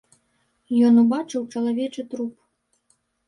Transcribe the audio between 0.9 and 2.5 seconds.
убачыў чалавечы труп.